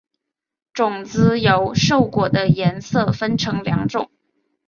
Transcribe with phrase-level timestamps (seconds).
[0.73, 4.09] 种子由瘦果的颜色分成两种。